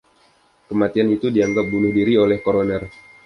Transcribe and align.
Kematian 0.69 1.09
itu 1.15 1.27
dianggap 1.35 1.65
bunuh 1.73 1.91
diri 1.99 2.13
oleh 2.25 2.37
koroner. 2.45 2.81